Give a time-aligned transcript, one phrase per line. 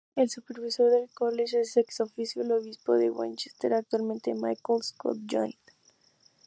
[0.15, 5.59] El supervisor del "college" es "ex officio" el obispo de Winchester, actualmente Michael Scott-Joynt.